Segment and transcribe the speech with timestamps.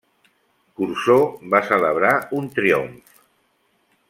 [0.79, 1.21] Cursor
[1.53, 3.17] va celebrar un triomf.